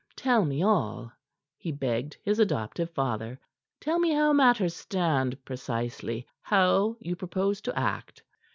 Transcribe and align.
"Tell 0.15 0.45
me 0.45 0.63
all," 0.63 1.13
he 1.59 1.71
begged 1.71 2.17
his 2.23 2.39
adoptive 2.39 2.89
father. 2.89 3.39
"Tell 3.79 3.99
me 3.99 4.11
how 4.13 4.33
matters 4.33 4.75
stand 4.75 5.45
precisely 5.45 6.25
how 6.41 6.97
you 6.99 7.15
propose 7.15 7.61
to 7.61 7.79
act." 7.79 8.23